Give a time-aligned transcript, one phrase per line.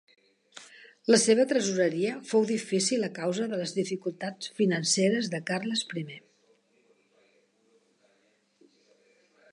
[1.15, 6.05] La seva tresoreria fou difícil a causa de les dificultats financeres de Carles I.